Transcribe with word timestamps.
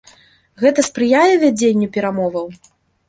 Гэта 0.61 0.85
спрыяе 0.87 1.35
вядзенню 1.43 1.89
перамоваў? 1.99 2.47